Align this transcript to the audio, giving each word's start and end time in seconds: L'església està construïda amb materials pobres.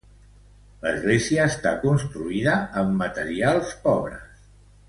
L'església 0.85 1.43
està 1.51 1.75
construïda 1.85 2.57
amb 2.83 2.99
materials 3.05 3.79
pobres. 3.89 4.47